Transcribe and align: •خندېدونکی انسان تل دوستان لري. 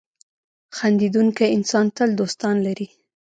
•خندېدونکی 0.77 1.45
انسان 1.57 1.85
تل 1.97 2.09
دوستان 2.19 2.55
لري. 2.65 2.87